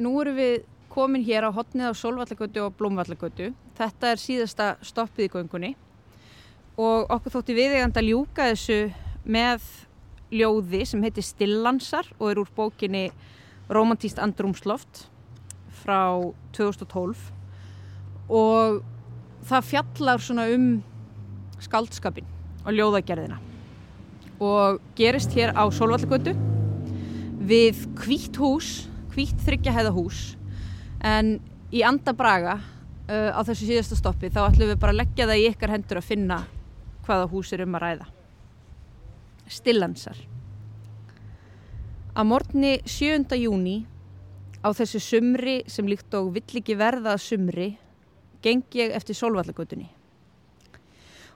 [0.00, 3.52] nú erum við komin hér á hotnið á Solvallagötu og Blómvallagötu.
[3.78, 5.70] Þetta er síðasta stoppið í göngunni.
[6.80, 8.80] Og okkur þótti viðegand að ljúka þessu
[9.28, 9.66] með
[10.30, 13.10] ljóði sem heitir Stillansar og er úr bókinni
[13.70, 15.04] Romantíst andrumsloft
[15.82, 16.18] frá
[16.56, 17.28] 2012
[18.30, 18.80] og
[19.46, 20.66] það fjallar svona um
[21.62, 22.26] skaldskapin
[22.64, 23.38] og ljóðagerðina.
[24.40, 26.34] Og gerist hér á Solvallagötu
[27.50, 30.20] við kvítt hús, kvítt þryggjahæða hús
[31.04, 31.38] en
[31.74, 35.46] í andabraga uh, á þessu síðasta stoppi þá ætlum við bara að leggja það í
[35.50, 36.40] ykkar hendur að finna
[37.06, 38.08] hvaða hús er um að ræða.
[39.50, 40.18] Stillansar.
[42.14, 43.38] Að morgni 7.
[43.38, 43.78] júni
[44.62, 47.70] á þessu sumri sem líkt og vill ekki verða að sumri
[48.44, 49.88] geng ég eftir sólvallagutunni.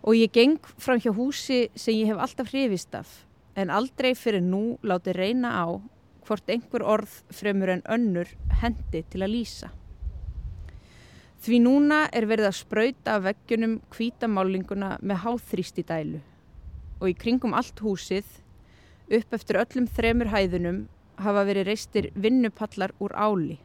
[0.05, 3.23] Og ég geng fram hjá húsi sem ég hef alltaf hrifist af
[3.57, 5.67] en aldrei fyrir nú láti reyna á
[6.27, 9.71] hvort einhver orð fremur en önnur hendi til að lýsa.
[11.45, 16.23] Því núna er verið að spröyta af veggjunum kvítamálinguna með háþrýst í dælu
[17.03, 18.25] og í kringum allt húsið
[19.13, 20.79] upp eftir öllum þremur hæðunum
[21.21, 23.59] hafa verið reistir vinnupallar úr áli.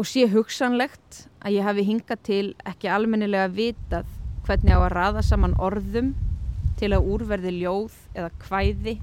[0.00, 4.08] Og sé hugsanlegt að ég hafi hingað til ekki almennilega vitað
[4.46, 6.14] hvernig á að raða saman orðum
[6.80, 8.96] til að úrverði ljóð eða kvæði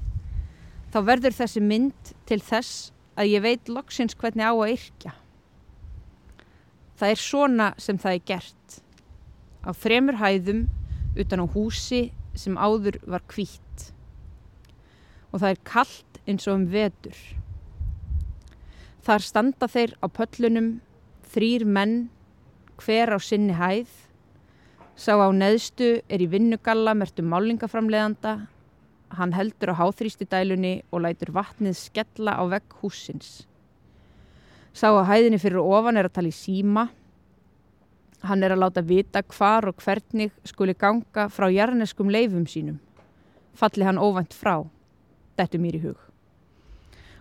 [0.90, 5.12] þá verður þessi mynd til þess að ég veit loksins hvernig á að yrkja.
[6.98, 8.78] Það er svona sem það er gert.
[9.64, 10.66] Á þremur hæðum
[11.20, 12.02] utan á húsi
[12.38, 13.90] sem áður var kvítt.
[15.30, 17.18] Og það er kallt eins og um vetur.
[19.00, 20.70] Þar standa þeir á pöllunum,
[21.32, 22.10] þrýr menn,
[22.80, 23.90] hver á sinni hæð.
[24.96, 28.34] Sá á neðstu er í vinnugalla mertu málingaframleðanda
[29.18, 33.42] Hann heldur á háþrýstidælunni og lætur vatnið skella á vegg húsins.
[34.72, 36.86] Sá að hæðinni fyrir ofan er að tala í síma.
[38.22, 42.78] Hann er að láta vita hvar og hvernig skuli ganga frá jarneskum leifum sínum.
[43.54, 44.62] Falli hann óvænt frá.
[45.34, 45.98] Þetta er mér í hug.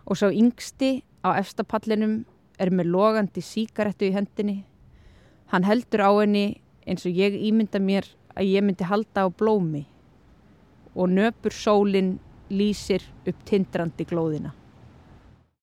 [0.05, 2.19] Og sá yngsti á efstapallinum
[2.59, 4.59] er með logandi síkarettu í hendinni.
[5.49, 8.05] Hann heldur á henni eins og ég ímynda mér
[8.37, 9.87] að ég myndi halda á blómi
[10.95, 12.17] og nöpur sólinn
[12.49, 14.51] lýsir upp tindrandi glóðina.